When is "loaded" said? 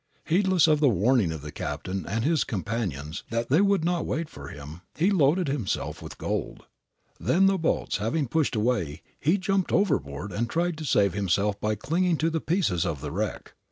5.11-5.47